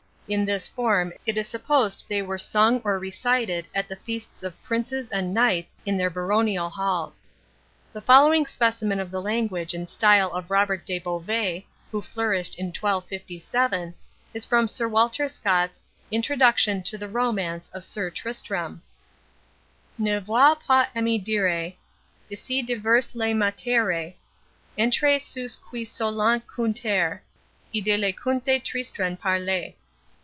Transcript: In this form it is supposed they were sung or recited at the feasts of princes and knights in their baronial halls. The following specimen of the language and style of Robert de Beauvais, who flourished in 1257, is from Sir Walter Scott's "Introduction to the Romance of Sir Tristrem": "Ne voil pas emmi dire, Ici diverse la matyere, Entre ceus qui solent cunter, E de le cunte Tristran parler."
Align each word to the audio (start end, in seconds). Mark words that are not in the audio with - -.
In 0.27 0.45
this 0.45 0.65
form 0.65 1.11
it 1.25 1.35
is 1.35 1.49
supposed 1.49 2.05
they 2.07 2.21
were 2.21 2.37
sung 2.37 2.79
or 2.85 2.97
recited 2.97 3.67
at 3.75 3.89
the 3.89 3.97
feasts 3.97 4.43
of 4.43 4.63
princes 4.63 5.09
and 5.09 5.33
knights 5.33 5.75
in 5.85 5.97
their 5.97 6.09
baronial 6.09 6.69
halls. 6.69 7.21
The 7.91 7.99
following 7.99 8.45
specimen 8.45 9.01
of 9.01 9.11
the 9.11 9.21
language 9.21 9.73
and 9.73 9.89
style 9.89 10.31
of 10.31 10.49
Robert 10.49 10.85
de 10.85 10.99
Beauvais, 10.99 11.65
who 11.91 12.01
flourished 12.01 12.57
in 12.57 12.67
1257, 12.67 13.93
is 14.33 14.45
from 14.45 14.69
Sir 14.69 14.87
Walter 14.87 15.27
Scott's 15.27 15.83
"Introduction 16.11 16.81
to 16.83 16.97
the 16.97 17.09
Romance 17.09 17.69
of 17.73 17.83
Sir 17.83 18.09
Tristrem": 18.09 18.79
"Ne 19.97 20.17
voil 20.19 20.55
pas 20.55 20.87
emmi 20.95 21.17
dire, 21.21 21.73
Ici 22.31 22.61
diverse 22.61 23.11
la 23.15 23.33
matyere, 23.33 24.13
Entre 24.77 25.19
ceus 25.19 25.57
qui 25.61 25.83
solent 25.83 26.41
cunter, 26.47 27.19
E 27.73 27.81
de 27.81 27.97
le 27.97 28.13
cunte 28.13 28.63
Tristran 28.63 29.17
parler." 29.19 29.73